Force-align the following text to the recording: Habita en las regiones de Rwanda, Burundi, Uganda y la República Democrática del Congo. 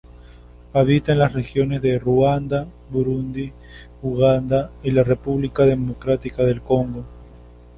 Habita 0.73 1.11
en 1.11 1.19
las 1.19 1.31
regiones 1.31 1.79
de 1.83 1.99
Rwanda, 1.99 2.65
Burundi, 2.89 3.53
Uganda 4.01 4.71
y 4.81 4.89
la 4.89 5.03
República 5.03 5.63
Democrática 5.63 6.41
del 6.43 6.63
Congo. 6.63 7.05